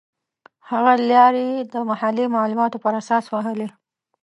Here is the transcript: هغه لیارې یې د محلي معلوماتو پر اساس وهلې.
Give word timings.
هغه 0.69 0.93
لیارې 1.07 1.43
یې 1.51 1.59
د 1.73 1.75
محلي 1.89 2.25
معلوماتو 2.35 2.81
پر 2.83 2.93
اساس 3.01 3.25
وهلې. 3.33 3.67